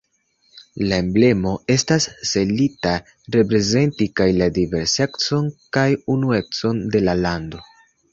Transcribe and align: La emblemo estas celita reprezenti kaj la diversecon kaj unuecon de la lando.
La 0.91 0.95
emblemo 1.01 1.49
estas 1.73 2.07
celita 2.29 2.93
reprezenti 3.35 4.07
kaj 4.21 4.27
la 4.39 4.47
diversecon 4.55 5.53
kaj 5.79 5.85
unuecon 6.15 6.81
de 6.97 7.03
la 7.05 7.15
lando. 7.21 7.63